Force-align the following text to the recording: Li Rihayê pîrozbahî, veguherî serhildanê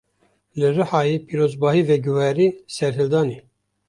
Li 0.57 0.67
Rihayê 0.75 1.17
pîrozbahî, 1.27 1.81
veguherî 1.89 2.47
serhildanê 2.75 3.39